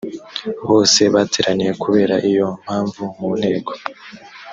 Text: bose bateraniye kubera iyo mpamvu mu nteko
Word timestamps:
bose 0.67 1.01
bateraniye 1.13 1.71
kubera 1.83 2.15
iyo 2.29 2.47
mpamvu 2.61 3.03
mu 3.17 3.29
nteko 3.39 3.71